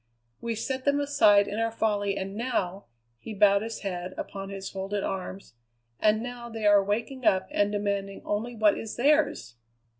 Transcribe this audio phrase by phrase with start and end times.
[0.41, 2.85] We set them aside in our folly, and now"
[3.19, 5.53] he bowed his head upon his folded arms
[5.99, 9.57] "and now they are waking up and demanding only what is theirs!"